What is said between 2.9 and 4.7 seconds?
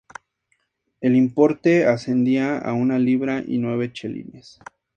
libra y nueve chelines.